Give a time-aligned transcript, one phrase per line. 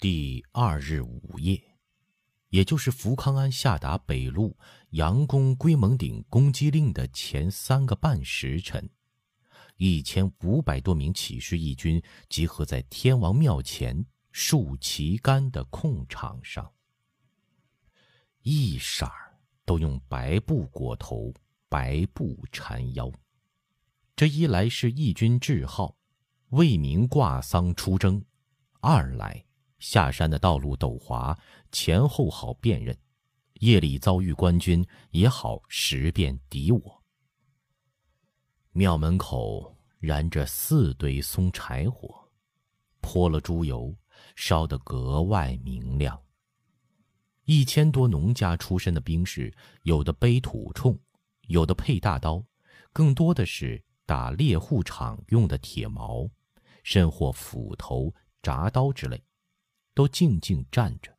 [0.00, 1.60] 第二日午夜，
[2.50, 4.56] 也就是福康安下达北路
[4.92, 8.88] 佯攻龟蒙顶攻击令的前三个半时辰，
[9.76, 16.72] 一千五百多名起事义军集合在天王庙前竖旗杆的空场上，
[18.42, 21.34] 一色儿都用白布裹头，
[21.68, 23.10] 白布缠腰。
[24.14, 25.96] 这一来是义军志号，
[26.50, 28.22] 为民挂丧出征；
[28.80, 29.44] 二来。
[29.78, 31.38] 下山的道路陡滑，
[31.70, 32.94] 前后好辨认；
[33.54, 37.02] 夜里遭遇官军，也好识辨敌我。
[38.72, 42.28] 庙门口燃着四堆松柴火，
[43.00, 43.94] 泼了猪油，
[44.36, 46.20] 烧得格外明亮。
[47.44, 49.52] 一千多农家出身的兵士，
[49.84, 50.98] 有的背土铳，
[51.46, 52.44] 有的配大刀，
[52.92, 56.28] 更多的是打猎户场用的铁矛，
[56.82, 59.22] 甚或斧头、铡刀之类。
[59.98, 61.12] 都静静站着，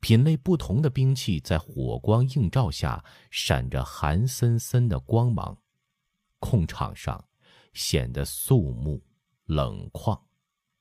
[0.00, 5.56] 品类不同的兵器在火光映照下闪着寒森森的光芒，
[6.40, 7.24] 空场上
[7.74, 9.00] 显得肃穆
[9.44, 10.20] 冷旷，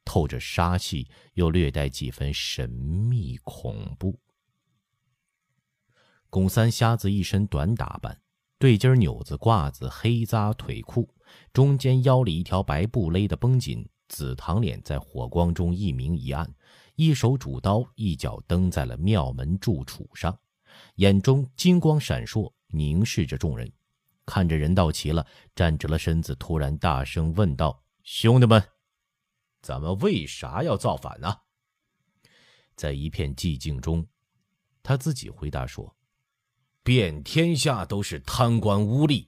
[0.04, 4.20] 透着杀气，又略带几分神秘恐怖。
[6.32, 8.20] 龚三瞎子一身短打扮，
[8.58, 11.08] 对襟纽子褂子黑扎腿裤，
[11.54, 16.52] 中间腰里一条白布勒得绷紧，紫堂脸在火光中一明一暗。
[16.96, 20.38] 一手主刀，一脚蹬在了庙门柱础上，
[20.96, 23.72] 眼中金光闪烁，凝视着众人。
[24.26, 25.26] 看着人到齐了，
[25.56, 28.64] 站直了身子，突然大声问道：“兄弟们，
[29.62, 31.36] 咱们为啥要造反呢？”
[32.76, 34.08] 在一片寂静中，
[34.84, 35.96] 他自己回答说
[36.84, 39.28] ：“遍天下都是贪官污吏，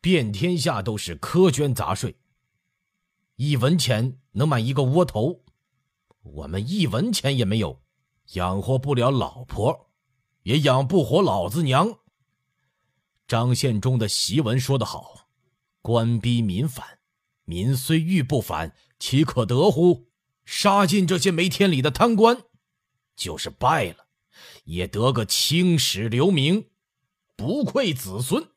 [0.00, 2.16] 遍天下都是苛捐杂税，
[3.36, 5.42] 一文钱能买一个窝头。”
[6.32, 7.82] 我们一文钱也没有，
[8.34, 9.90] 养活不了老婆，
[10.42, 11.98] 也养不活老子娘。
[13.26, 15.28] 张献忠的檄文说得好
[15.82, 16.98] ：“官逼民反，
[17.44, 20.08] 民虽欲不反，岂可得乎？
[20.44, 22.42] 杀尽这些没天理的贪官，
[23.14, 24.06] 就是败了，
[24.64, 26.70] 也得个青史留名，
[27.36, 28.49] 不愧子孙。”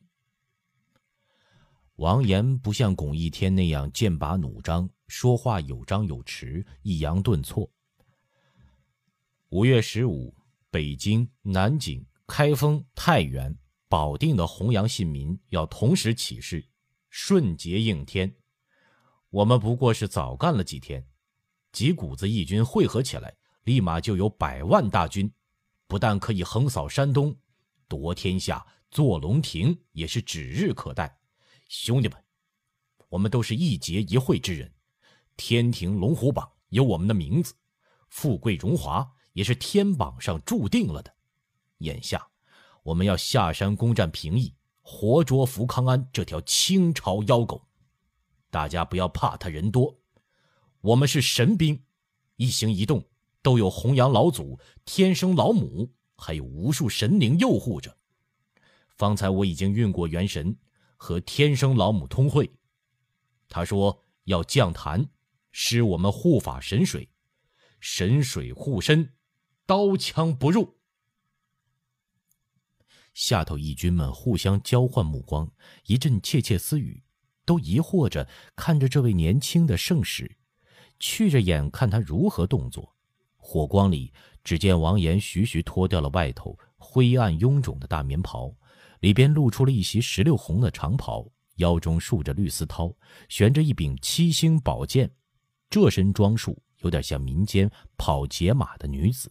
[1.98, 4.90] 王岩不像巩义天那样剑拔弩张。
[5.08, 7.70] 说话有张有弛，抑扬顿挫。
[9.50, 10.34] 五月十五，
[10.72, 13.56] 北京、南京、开封、太原、
[13.88, 16.66] 保定的弘扬信民要同时起事，
[17.12, 18.34] 顺节应天。
[19.30, 21.06] 我们不过是早干了几天，
[21.72, 25.32] 几股子义军汇合起来，立马就有百万大军，
[25.86, 27.36] 不但可以横扫山东，
[27.88, 31.16] 夺天下、坐龙庭也是指日可待。
[31.76, 32.24] 兄弟们，
[33.10, 34.72] 我们都是一劫一会之人。
[35.36, 37.56] 天庭龙虎榜有我们的名字，
[38.10, 41.16] 富贵荣华也是天榜上注定了的。
[41.80, 42.28] 眼下，
[42.84, 44.54] 我们要下山攻占平邑，
[44.84, 47.68] 活捉福康安这条清朝妖狗。
[48.52, 50.00] 大家不要怕他人多，
[50.80, 51.84] 我们是神兵，
[52.36, 53.10] 一行一动
[53.42, 57.98] 都有弘扬老祖、天生老母，还有无数神灵佑护着。
[58.96, 60.56] 方才我已经运过元神，
[61.04, 62.50] 和天生老母通会，
[63.50, 65.10] 他说要降坛。
[65.52, 67.10] 施我们护法神水，
[67.82, 69.14] 神水护身，
[69.66, 70.78] 刀枪不入。
[73.14, 75.52] 下头义军们互相交换目光，
[75.88, 77.04] 一阵窃窃私语，
[77.44, 80.38] 都疑惑着看着这位年轻的圣使，
[81.02, 82.96] 觑着眼看他如何动作。
[83.36, 88.56] 火光里，只见王岩徐徐脱掉了外头灰暗臃肿的大棉袍，
[89.04, 92.96] 里边露出了一袭石榴红的长袍，腰中束着绿丝绦，
[93.28, 95.12] 悬着一柄七星宝剑。
[95.70, 99.30] 这身装束有点像民间跑捷马的女子，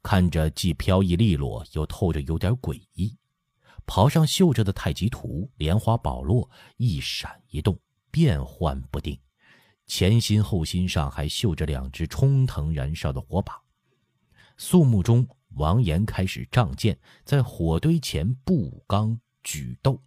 [0.00, 3.18] 看着既飘逸利落，又透着有点诡异。
[3.84, 7.76] 袍上绣着的太极图、莲花宝落一闪一动，
[8.12, 9.18] 变幻不定。
[9.86, 13.60] 前心后心上还绣着两只冲腾燃烧的火把。
[14.56, 15.26] 肃穆中，
[15.56, 20.02] 王岩开始仗剑，在火堆前步刚举斗，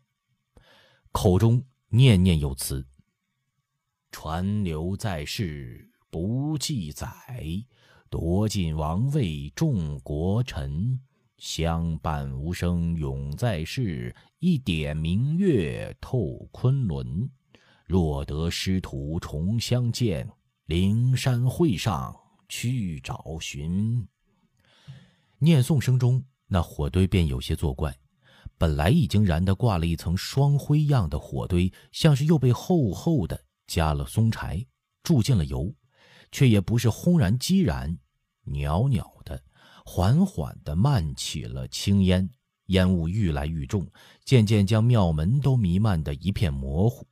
[1.11, 2.85] 口中念念有词。
[4.11, 7.09] 传流在世不记载，
[8.09, 10.99] 夺尽王位众国臣，
[11.37, 17.29] 相伴无声永在世，一点明月透昆仑。
[17.85, 20.29] 若得师徒重相见，
[20.65, 22.13] 灵山会上
[22.49, 24.07] 去找寻。
[25.39, 27.95] 念诵声中，那火堆便有些作怪。
[28.57, 33.39] 本来已经燃得挂了一层双灰样的火堆，像是又被厚厚的。
[33.67, 34.65] 加了松柴，
[35.03, 35.71] 注进了油，
[36.31, 37.97] 却也不是轰然激燃，
[38.45, 39.43] 袅袅的、
[39.85, 42.27] 缓缓的漫起了青烟，
[42.67, 43.85] 烟雾愈来愈重，
[44.23, 47.05] 渐渐将庙门都弥漫得一片模糊。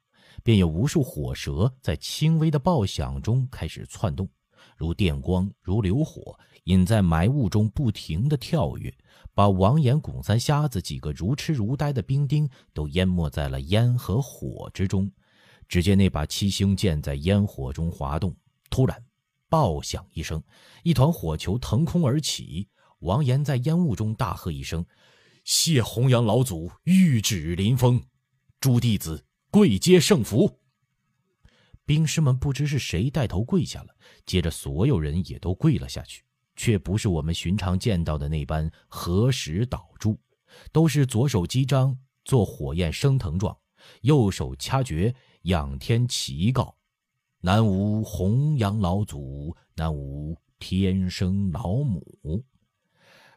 [0.44, 4.30] 便有无数火舌在轻微的爆响中开始窜动，
[4.75, 8.94] 如电光，如流火，隐在埋雾中不停地跳跃，
[9.33, 15.12] 把王岩、巩三瞎子几个如痴如呆的兵丁都淹没在了烟和火之中。
[15.68, 18.36] 只见那把七星剑在烟火中滑动，
[18.69, 19.04] 突然，
[19.50, 20.44] 爆响一声，
[20.83, 22.68] 一团火球腾空而起。
[23.00, 24.86] 王岩在烟雾中大喝一声
[25.44, 28.01] ：“谢弘扬老祖玉指临风，
[28.60, 30.60] 诸弟子。”跪接圣福，
[31.86, 33.96] 兵士们不知是谁带头跪下了，
[34.26, 36.24] 接着所有人也都跪了下去，
[36.56, 40.20] 却不是我们寻常见到的那般合十倒柱，
[40.72, 43.56] 都是左手击掌做火焰升腾状，
[44.02, 46.76] 右手掐诀仰天祈告
[47.40, 52.44] ：“南无弘扬老祖，南无天生老母。”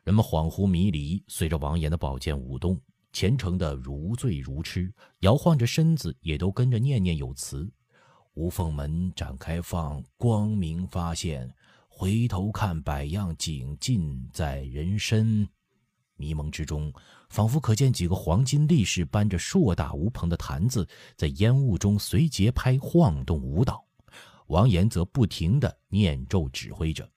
[0.05, 2.81] 人们恍惚迷离，随着王岩的宝剑舞动。
[3.11, 7.69] 虔诚的如醉如痴，摇晃着身子，也都跟着念念有词。
[8.38, 11.52] 无缝门展开放，光明发现。
[11.88, 15.46] 回头看，百样景尽在人身。
[16.14, 16.93] 迷蒙之中，
[17.31, 20.87] 仿佛可见几个黄金力士搬着硕大无朋的坛子，
[21.17, 23.85] 在烟雾中随节拍晃动舞蹈。
[24.46, 27.11] 王岩则不停地念咒指挥着。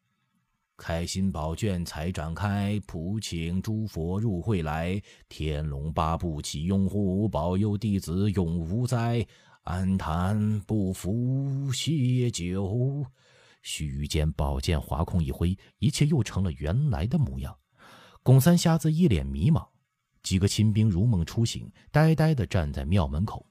[0.75, 4.99] 开心宝卷才展开，普请诸佛入会来。
[5.29, 9.23] 天龙八部起拥护，保佑弟子永无灾。
[9.63, 13.05] 安谈不服歇酒。
[13.61, 17.55] 须臾间，宝剑划空一挥，一切又成了原来的模样。
[18.23, 19.67] 巩三瞎子一脸迷茫，
[20.23, 23.45] 几个亲兵如梦初醒，呆呆地站在庙门口。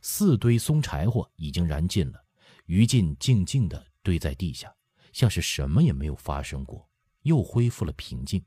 [0.00, 2.24] 四堆松柴火已经燃尽了，
[2.64, 4.74] 余烬静静地堆在地下。
[5.12, 6.88] 像是什么也没有发生过，
[7.22, 8.42] 又恢复了平静。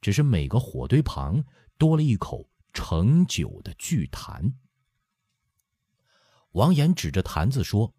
[0.00, 1.44] 只是每个火堆旁
[1.76, 4.52] 多了一口盛酒的巨坛。
[6.56, 7.94] 王岩指着坛子说：“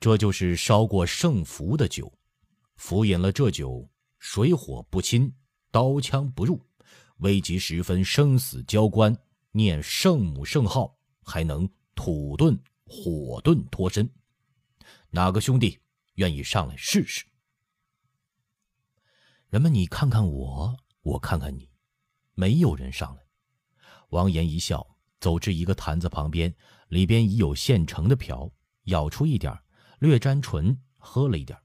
[0.00, 2.10] 这就是烧过圣符的酒，
[2.76, 3.86] 服饮了这酒，
[4.18, 5.30] 水火不侵，
[5.70, 6.58] 刀枪不入，
[7.18, 9.14] 危急时分生死交关，
[9.50, 14.10] 念圣母圣号，还能土遁火遁脱身。
[15.10, 15.78] 哪个兄弟
[16.14, 17.26] 愿意上来试试？”
[19.50, 21.68] 人们，你看看我，我看看你，
[22.32, 23.22] 没有人上来。
[24.08, 26.54] 王岩一笑，走至一个坛子旁边，
[26.92, 28.52] 里边已有现成的瓢，
[28.84, 29.58] 舀出一点，
[29.98, 31.58] 略沾唇，喝了一点，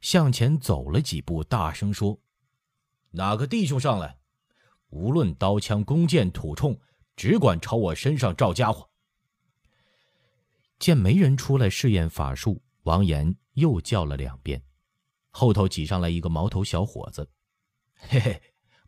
[0.00, 2.20] 向前走了几步，大声说
[3.10, 4.20] ：“哪个弟兄上来？
[4.90, 6.78] 无论刀枪弓箭土铳，
[7.16, 8.88] 只管朝我身上照家伙。”
[10.78, 14.62] 见没人出来试验法术，王岩又叫了两遍。
[15.30, 17.28] 后头挤上来一个毛头小伙子，
[17.96, 18.40] 嘿嘿，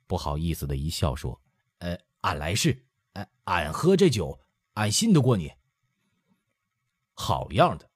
[0.07, 1.43] 不好意思的一笑说
[1.79, 4.39] ：“呃，俺来是，哎，俺喝这酒，
[4.75, 5.53] 俺信得过你。”
[7.15, 7.91] 好样的！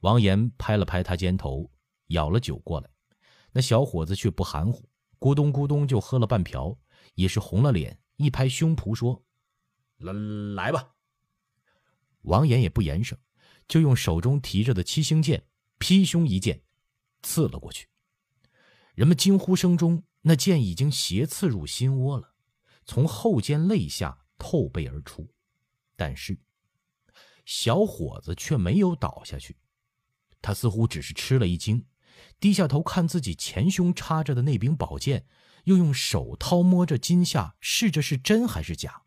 [0.00, 1.70] 王岩拍了拍他肩头，
[2.06, 2.90] 舀了酒过来。
[3.52, 4.88] 那小伙子却不含糊，
[5.18, 6.78] 咕咚咕咚就喝了半瓢，
[7.14, 9.22] 也是红了脸，一拍胸脯说
[9.98, 10.94] ：“来来吧。”
[12.22, 13.18] 王岩也不言声，
[13.68, 15.46] 就用手中提着的七星剑
[15.78, 16.62] 劈胸一剑。
[17.22, 17.86] 刺了过去，
[18.94, 22.34] 人们惊呼声中，那剑已经斜刺入心窝了，
[22.86, 25.28] 从后肩肋下透背而出。
[26.00, 26.38] 但是，
[27.44, 29.58] 小伙子却没有倒下去，
[30.40, 31.84] 他似乎只是吃了一惊，
[32.40, 35.26] 低下头看自己前胸插着的那柄宝剑，
[35.64, 39.02] 又用手掏摸着襟下，试着是真还是假。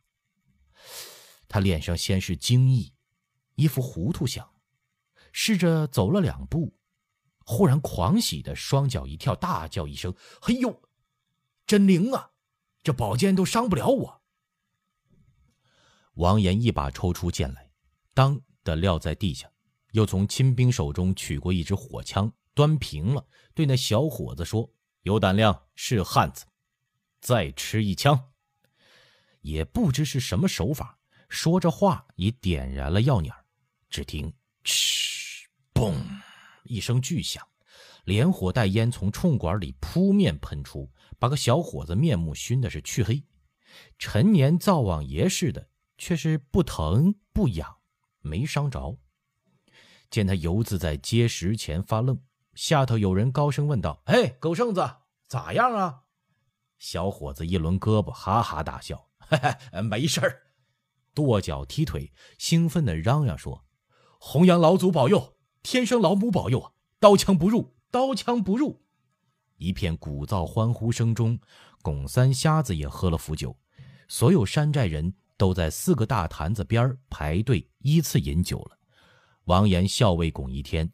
[1.47, 2.93] 他脸上先是惊异，
[3.55, 4.53] 一副糊涂相，
[5.31, 6.77] 试着走了两步。
[7.43, 10.83] 忽然狂喜的双脚一跳，大叫一声：“嘿呦，
[11.65, 12.33] 真灵啊！
[12.83, 14.23] 这宝剑都伤不了我。”
[16.13, 17.70] 王岩一把抽出剑来，
[18.13, 19.50] 当的撂在地下，
[19.91, 26.46] 又从亲兵手中取过一支火枪，端平了，对那小伙子说：“有胆量是汉子，
[27.20, 28.32] 再吃一枪。”
[29.41, 33.34] 也不知是什么手法，说着话已点燃了药捻
[33.89, 35.93] 只听“嗤”“嘣”。
[36.63, 37.46] 一声巨响，
[38.05, 40.89] 连火带烟从冲管里扑面喷出，
[41.20, 43.22] 把个小伙子面目熏的是黢黑。
[44.00, 45.67] 陈年灶王爷似的，
[46.03, 47.77] 却是不疼不痒，
[48.19, 48.98] 没伤着。
[50.10, 52.19] 见他游自在阶石前发愣，
[52.55, 54.98] 下头有人高声问道：“哎，狗剩子，
[55.29, 56.01] 咋样啊？”
[56.77, 59.38] 小伙子一抡胳膊，哈哈大笑：“嘿
[59.72, 60.41] 嘿，没事儿。”
[61.15, 63.63] 跺脚踢腿，兴奋地嚷嚷说
[64.19, 66.74] ：“弘扬老祖保佑！”天生老母保佑！
[67.00, 68.83] 刀枪不入，刀枪不入。
[69.55, 71.39] 一片鼓噪欢呼声中，
[71.81, 73.57] 巩三瞎子也喝了壶酒，
[74.10, 78.78] 所有山寨人都在四个大坛子边排队依次饮酒了。
[79.46, 80.92] 王岩笑谓巩一天：“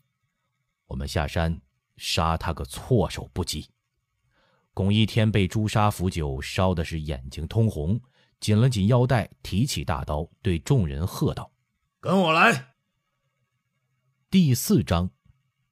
[0.88, 1.62] 我们下山
[1.98, 3.70] 杀他个措手不及。”
[4.74, 8.00] 巩一天被朱砂符酒烧的是眼睛通红，
[8.40, 11.52] 紧了紧腰带，提起大刀，对众人喝道
[12.00, 12.74] ：“跟我来！”
[14.32, 15.12] 第四章，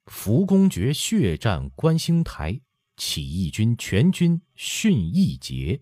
[0.08, 2.60] 福公爵血战观星台。
[2.98, 5.80] 起义军全军殉义节。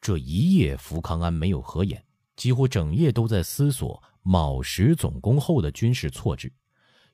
[0.00, 2.04] 这一夜，福康安没有合眼，
[2.36, 6.52] 几乎整夜都在思索卯时总攻后的军事措置。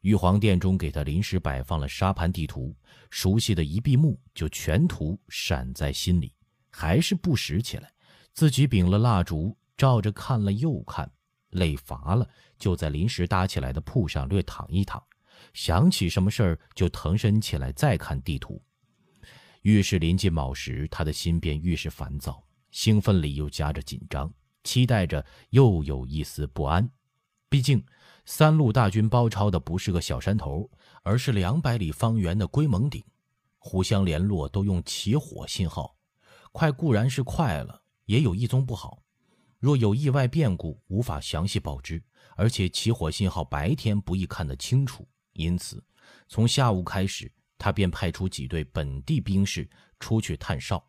[0.01, 2.75] 玉皇殿中给他临时摆放了沙盘地图，
[3.09, 6.35] 熟悉的一闭目就全图闪在心里，
[6.71, 7.93] 还是不识起来。
[8.35, 11.09] 自己秉了蜡烛，照着看了又看，
[11.51, 15.01] 累乏了，就在临时搭起来的铺上略躺一躺。
[15.55, 18.61] 想起什么事儿，就腾身起来再看地图。
[19.63, 24.33] 越是临近卯时，他的心便愈是烦躁，兴奋里又夹着紧张，
[24.65, 26.91] 期待着又有一丝不安。
[27.49, 27.85] 毕竟，
[28.25, 30.69] 三路大军包抄的不是个小山头，
[31.03, 33.05] 而是两百里方圆的龟蒙顶，
[33.59, 35.95] 互相联络都用起火信号。
[36.51, 39.03] 快固然是快了，也有一宗不好：
[39.59, 42.03] 若有意外变故，无法详细报知，
[42.37, 45.07] 而且起火信号白天不易看得清楚。
[45.35, 45.85] 因此，
[46.29, 49.69] 从下午开始，他便派出几队本地兵士
[50.01, 50.83] 出去探哨，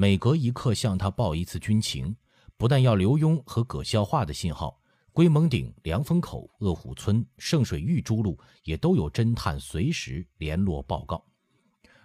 [0.00, 2.14] 每隔一刻向他报一次军情。
[2.56, 4.80] 不但要刘墉和葛孝化的信号，
[5.12, 11.26] 龟蒙顶、凉风口、鄂虎村、圣水峪诸路也都有侦探随时联络报告。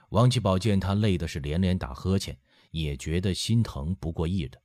[0.10, 2.36] 王继宝见他累的是连连打呵欠，
[2.72, 4.60] 也觉得心疼不过意的，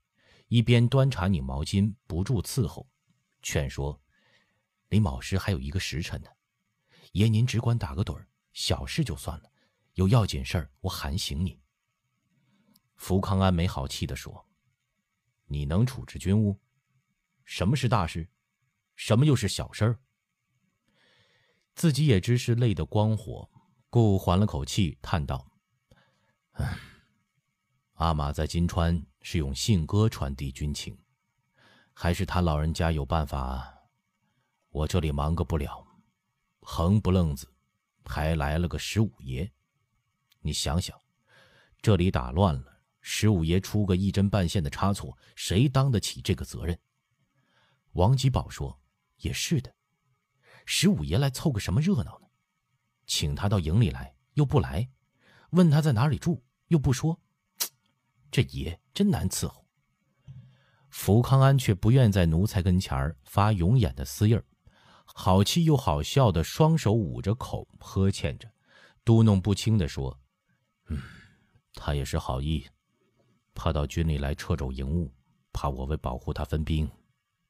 [0.48, 2.88] 一边端茶拧毛巾，不住伺候，
[3.42, 4.00] 劝说
[4.88, 6.30] ：“离卯时还有一个时辰呢。”
[7.12, 9.50] 爷，您只管打个盹儿，小事就算了，
[9.92, 11.58] 有要紧事儿我喊醒你。
[12.98, 14.46] 福康安没好气地说
[15.48, 16.60] ：“你能处置军务？
[17.44, 18.28] 什么是大事？
[18.94, 19.98] 什么又是小事儿？”
[21.74, 23.48] 自己也知是累得光火，
[23.88, 25.50] 故缓了口气，叹道：“，
[27.94, 30.98] 阿玛在金川是用信鸽传递军情，
[31.94, 33.88] 还是他老人家有办法？
[34.70, 35.86] 我这里忙个不了。”
[36.60, 37.50] 横不愣子，
[38.04, 39.50] 还来了个十五爷。
[40.40, 41.00] 你想想，
[41.80, 42.67] 这里打乱了，
[43.00, 46.78] 十五爷出个一针半线的差错，谁当得起这个责任？
[47.92, 48.80] 王吉宝说
[49.18, 49.74] ：“也是的，
[50.66, 52.26] 十五爷来凑个什么热闹呢？
[53.06, 54.90] 请他到营里来又不来，
[55.50, 57.20] 问他在哪里住又不说，
[58.30, 59.66] 这爷真难伺候。”
[60.90, 64.44] 福康安却不愿在奴才跟前儿发永眼的私印儿。
[65.04, 68.50] 好气又好笑的，双手捂着口，呵欠着，
[69.04, 70.20] 嘟哝不清的说
[70.88, 71.02] ：“嗯，
[71.74, 72.68] 他也是好意，
[73.58, 75.12] 怕到军里来掣肘营务，
[75.52, 76.88] 怕我为保护他分兵。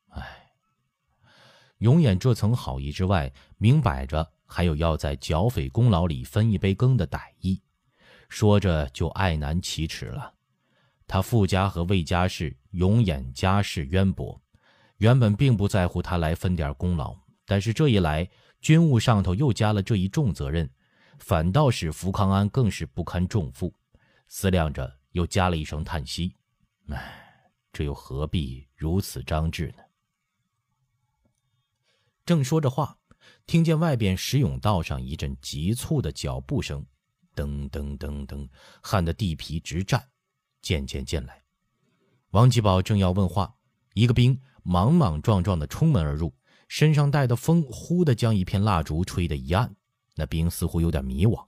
[0.09, 0.23] 唉，
[1.79, 7.63] 永远这层好意之外，明摆着还有要在剿匪功劳里分一杯羹的歹意。
[8.31, 10.33] 说着就爱难启齿了。
[11.07, 14.41] 他傅家和魏家是永远家世渊博，
[14.97, 18.29] 原本并不在乎他来分点功劳。”但是这一来，
[18.61, 20.69] 军务上头又加了这一重责任，
[21.19, 23.75] 反倒使福康安更是不堪重负。
[24.27, 26.33] 思量着，又加了一声叹息
[26.89, 29.83] ：“唉，这又何必如此张志呢？”
[32.25, 32.97] 正说着话，
[33.45, 36.87] 听见外边石甬道上一阵急促的脚步声，
[37.35, 38.49] 噔噔噔噔，
[38.81, 40.09] 撼得地皮直颤，
[40.63, 41.43] 渐渐进来。
[42.31, 43.57] 王吉宝正要问话，
[43.95, 46.33] 一个兵莽莽撞撞的冲门而入。
[46.69, 49.75] 身上带的风忽地将一片蜡烛吹得一暗，
[50.15, 51.45] 那兵似乎有点迷惘，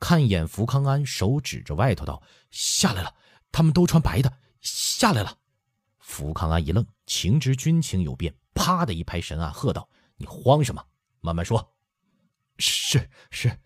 [0.00, 3.14] 看一眼福康安，手指着外头道：“下来了，
[3.52, 5.38] 他们都穿白的，下来了。”
[6.00, 10.84] 福康安一愣，情知军情有变，啪的一拍神案，喝道：“你慌什么？
[11.20, 11.76] 慢慢说。
[12.58, 13.60] ”“是是，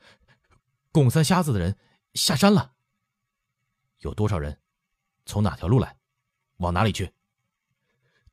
[0.93, 1.79] 巩三瞎子的人
[2.15, 2.73] 下山了。
[4.01, 4.61] ”“有多少人？
[5.25, 5.97] 从哪条路来？
[6.59, 7.13] 往哪里去？”“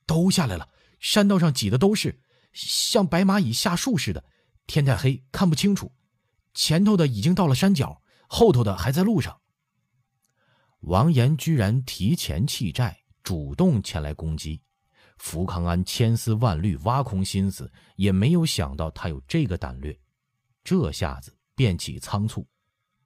[0.05, 0.67] 都下来了，
[0.99, 2.21] 山道上挤的都是。”
[2.53, 4.25] 像白蚂蚁下树似的，
[4.67, 5.89] 天太黑看不清楚。
[6.53, 9.39] 前头的已经到了山脚，后头的还在路上。
[10.81, 14.61] 王岩居然提前弃寨，主动前来攻击。
[15.17, 19.97] 福康安千丝万虑，挖空心思，也没有想到他有这个胆略。
[20.63, 22.47] 这下子变起仓促，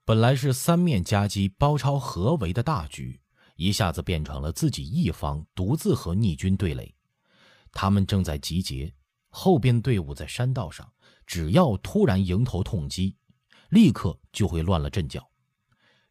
[0.05, 3.19] 本来是三面夹击、包抄合围的大局，
[3.57, 6.95] 一下子变成了自己一方独自和逆军对垒。
[7.73, 8.93] 他们正在集结。
[9.37, 10.89] 后边队伍在山道上，
[11.27, 13.17] 只要突然迎头痛击，
[13.75, 15.29] 立刻就会乱了阵脚。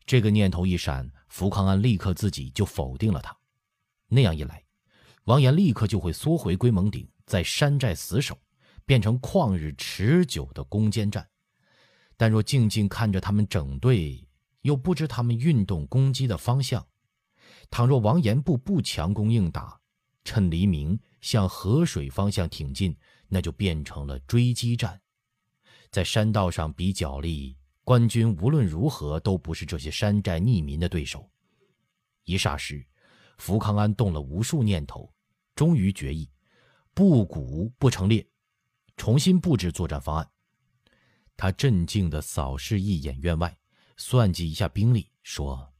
[0.04, 3.34] 这个念头一闪，福康安立刻自己就否定了他。
[4.06, 4.62] 那样一来，
[5.24, 8.38] 王岩立刻就会缩回龟蒙顶，在山寨死守，
[8.84, 11.26] 变成旷日持久的攻坚战。
[12.18, 14.28] 但若静静看着他们整队，
[14.60, 16.86] 又不知他们运动攻击的方向，
[17.70, 19.80] 倘若王岩部不强攻硬打，
[20.22, 22.94] 趁黎明向河水方向挺进，
[23.26, 25.00] 那就变成了追击战，
[25.94, 27.56] 在山道上比脚力。
[27.84, 31.30] 官军无论如何都不是这些山寨逆民的对手。
[32.24, 32.84] 一霎时，
[33.38, 35.14] 福康安动了无数念头，
[35.54, 36.28] 终于决议：
[36.94, 38.26] 不鼓不成列，
[38.96, 40.28] 重新布置作战方案。
[41.36, 43.56] 他镇静地扫视一眼院外，
[43.96, 45.72] 算计一下兵力，说：“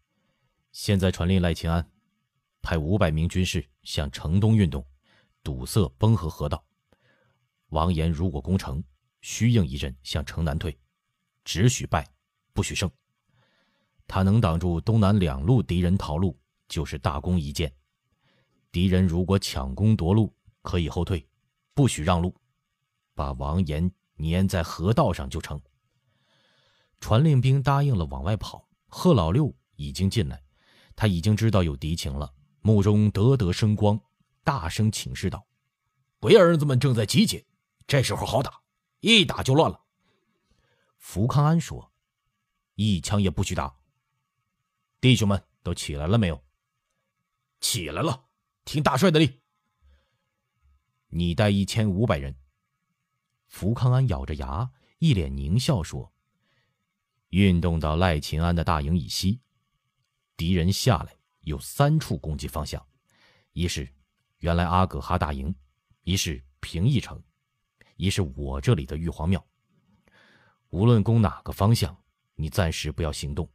[0.71, 1.91] 现在传令赖清安，
[2.63, 4.87] 派五百名军士向城东运动，
[5.43, 6.65] 堵塞崩河河道。
[7.71, 8.85] 王岩如果攻城，
[9.27, 10.79] 虚应一阵向城南退。”
[11.45, 12.07] 只许败，
[12.53, 12.91] 不许胜。
[14.07, 16.39] 他能挡住东南两路敌人逃路，
[16.69, 17.75] 就是大功一件。
[18.71, 21.27] 敌人如果抢攻夺路，可以后退，
[21.73, 22.35] 不许让路，
[23.15, 25.59] 把王岩粘在河道上就成。
[27.01, 28.69] 传令兵答应了，往外跑。
[28.89, 30.43] 贺老六已经进来，
[30.95, 33.99] 他已经知道有敌情了，目中得得生光，
[34.43, 35.47] 大声请示道
[36.21, 37.45] ：“鬼儿子们正在集结，
[37.87, 38.61] 这时候好打，
[39.05, 39.85] 一打就乱了。”
[40.97, 41.93] 福康安说
[42.75, 43.77] ：“一枪也不许打。
[45.01, 46.43] 弟兄们都起来了没有？
[47.61, 48.27] 起来了。
[48.65, 49.41] 听大帅的令。
[51.09, 52.35] 你带一千五百人。”
[53.47, 56.11] 福康安咬着牙，一脸狞笑说
[57.29, 59.41] ：“运动到赖秦安的大营以西，
[60.37, 62.85] 敌人下来有三处攻击方向：
[63.53, 63.95] 一是
[64.39, 65.55] 原来阿葛哈大营，
[66.03, 67.23] 一是平邑城，
[68.05, 69.45] 一是我这里的玉皇庙。”
[70.71, 71.97] 无论攻哪个方向，
[72.35, 73.49] 你暂时不要行动，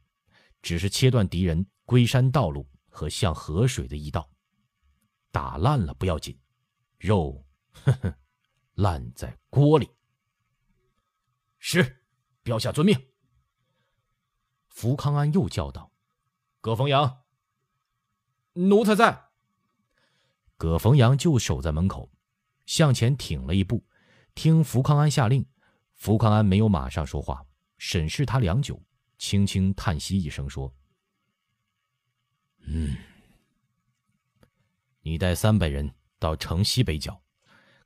[0.62, 4.28] 只是切断敌人归山道路和向河水的一道。
[5.30, 6.36] 打烂了不要紧，
[6.98, 8.18] 肉，呵呵，
[8.74, 9.88] 烂在锅里。
[11.58, 12.02] 是，
[12.42, 12.98] 标下遵命。
[14.70, 15.92] 福康安又叫道
[16.60, 17.22] ：“葛逢阳，
[18.54, 19.28] 奴才在。”
[20.56, 22.10] 葛逢阳就守在门口，
[22.66, 23.84] 向前挺了一步，
[24.34, 25.44] 听福康安下令。
[25.94, 27.44] 福康安没有马上说话，
[27.76, 28.82] 审视他良久，
[29.18, 30.72] 轻轻叹息一声说
[32.64, 32.96] ：“嗯，
[35.02, 37.20] 你带三百人到城西北角，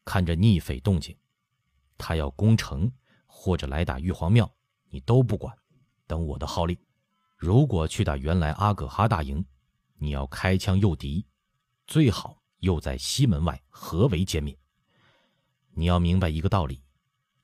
[0.04, 1.16] 看着逆匪动静，
[1.98, 2.88] 他要攻城
[3.26, 4.48] 或者来打玉皇庙，
[4.90, 5.52] 你都不管，
[6.06, 6.78] 等我的号令。
[7.36, 9.44] 如果去打原来阿葛哈大营，
[9.96, 11.26] 你要开枪诱敌，
[11.88, 14.56] 最好又在西门外合围歼灭。
[15.74, 16.82] 你要明白一个道理。”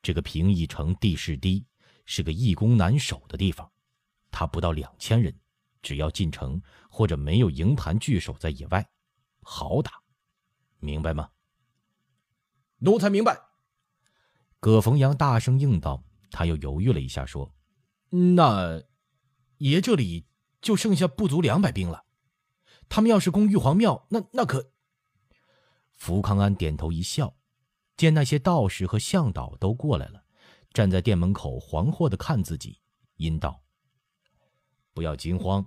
[0.01, 1.65] 这个平邑城地势低，
[2.05, 3.71] 是个易攻难守的地方。
[4.31, 5.37] 他不到两千人，
[5.81, 8.89] 只要进城或者没有营盘据守在野外，
[9.43, 9.91] 好打，
[10.79, 11.29] 明白吗？
[12.79, 13.39] 奴才明白。
[14.59, 16.03] 葛逢阳大声应道。
[16.33, 17.53] 他又犹豫了一下，说
[18.35, 18.81] ：“那
[19.57, 20.25] 爷这里
[20.61, 22.05] 就剩下不足两百兵了。
[22.87, 24.71] 他们要是攻玉皇庙，那那可……”
[25.93, 27.35] 福康安点头一笑。
[28.01, 30.23] 见那些道士和向导都过来了，
[30.73, 32.79] 站在店门口惶惑的看自己，
[33.17, 33.61] 阴道
[34.91, 35.63] ：“不要惊慌，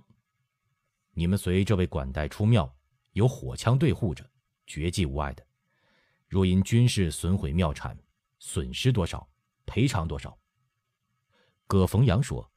[1.11, 2.75] 你们随这位管带出庙，
[3.13, 4.29] 有火枪队护着，
[4.67, 5.47] 绝技无碍的。
[6.27, 7.97] 若因军事损毁庙产，
[8.39, 9.29] 损失多少，
[9.65, 10.37] 赔偿多少。”
[11.67, 12.51] 葛逢阳说：“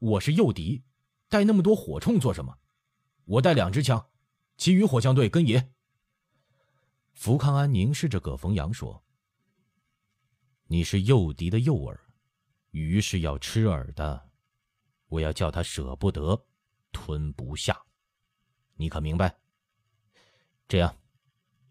[0.00, 0.82] 我是诱敌，
[1.28, 2.56] 带那么多火铳做什么？
[3.26, 4.06] 我带两支枪，
[4.56, 5.70] 其余火枪队跟爷。”
[7.22, 9.00] 福康安凝视着葛逢阳说
[10.66, 11.96] ：“你是诱敌的诱饵，
[12.72, 14.28] 鱼是要吃饵的，
[15.06, 16.44] 我要叫他舍不得，
[16.90, 17.80] 吞不下，
[18.74, 19.32] 你可明白？
[20.66, 20.92] 这样，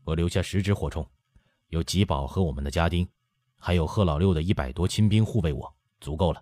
[0.06, 1.06] 我留下十只火铳，
[1.68, 3.06] 有吉宝和我们的家丁，
[3.58, 6.42] 还有贺老六的一百多亲兵护卫我，足够了。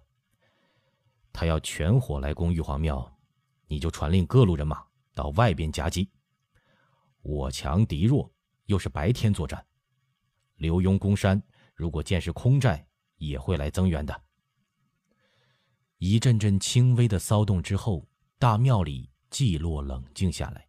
[1.34, 3.18] 他要全火来攻玉皇庙，
[3.66, 6.08] 你就传令各路人马到外边夹击，
[7.24, 8.32] 我强敌弱。”
[8.70, 9.66] 又是白天作战，
[10.58, 11.42] 刘墉攻山，
[11.74, 14.22] 如果见是空寨，也会来增援的。
[15.98, 20.68] 一阵阵轻微的骚动之后，大庙里寂落冷静下来，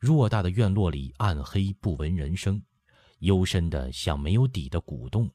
[0.00, 2.60] 偌大的院落里暗黑不闻人声，
[3.20, 5.30] 幽深的像没有底的古洞，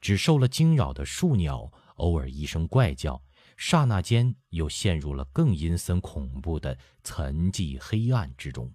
[0.00, 3.20] 只受了惊扰的树鸟偶尔一声怪叫，
[3.56, 8.72] 刹那间又陷入了更阴森恐怖的沉寂黑暗之中。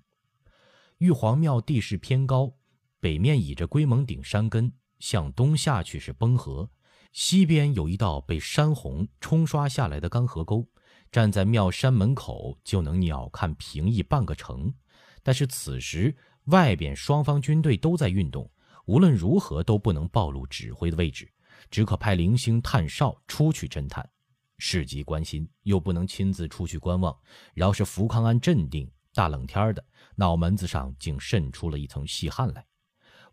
[0.97, 2.56] 玉皇庙地势偏高，
[2.99, 6.67] 北面倚着龟蒙顶山根，向东下去是崩河；
[7.11, 10.67] 西边有一道被山洪冲刷下来的干河沟，
[11.11, 14.73] 站在庙山门口就能鸟瞰平邑半个城。
[15.21, 18.49] 但是此时外边双方军队都在运动，
[18.85, 21.31] 无论如何都不能暴露指挥的位置，
[21.69, 24.09] 只可派零星探哨出去侦探。
[24.57, 27.15] 事急关心，又不能亲自出去观望。
[27.53, 32.65] 饶是福康安镇定，大冷天的，脑门子上竟渗出了一层细汗来。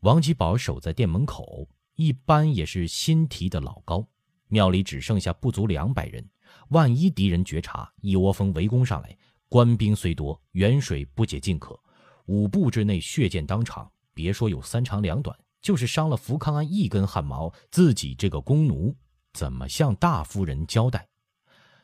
[0.05, 4.07] 王吉宝守在店门口，一般也是新提的老高。
[4.49, 6.23] 庙里只剩下不足两百人，
[6.69, 9.17] 万一敌人觉察，一窝蜂围攻上来，
[9.49, 11.81] 官兵虽多，远水不解近渴，
[12.27, 13.91] 五步之内血溅当场。
[14.13, 18.95] 别说有三长两短，就是伤了福康安一根汗毛，自己这个弓奴
[19.33, 21.09] 怎么向大夫人交代？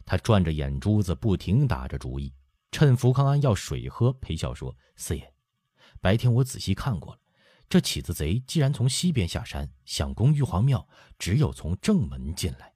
[0.04, 2.30] 他转着眼珠子，不停打着主意。
[2.70, 5.32] 趁福康安要水喝，陪笑说：“四爷，
[6.02, 7.19] 白天我仔细看过了，
[7.70, 10.88] 这起子贼既然从西边下山，想攻玉皇庙，
[11.20, 12.72] 只有从正门进来。”